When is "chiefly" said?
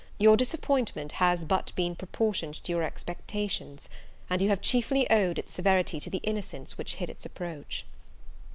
4.59-5.07